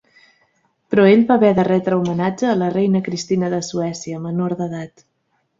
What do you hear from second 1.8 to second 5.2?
homenatge a la reina Cristina de Suècia, menor d'edat.